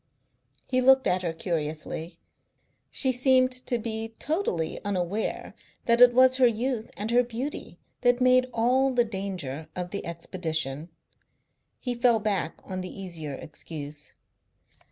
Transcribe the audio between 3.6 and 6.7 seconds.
be totally unaware that it was her